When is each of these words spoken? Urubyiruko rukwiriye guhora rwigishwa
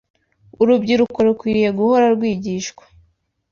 Urubyiruko 0.61 1.17
rukwiriye 1.27 1.69
guhora 1.77 2.05
rwigishwa 2.15 2.83